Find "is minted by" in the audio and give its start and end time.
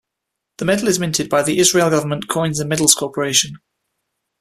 0.87-1.43